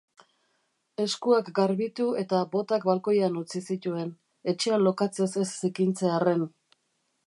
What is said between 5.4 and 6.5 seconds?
ez zikintzearren.